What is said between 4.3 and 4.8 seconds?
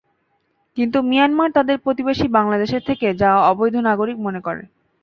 করে।